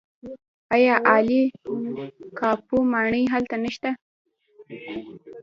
[0.75, 1.41] آیا عالي
[2.39, 3.89] قاپو ماڼۍ هلته نشته؟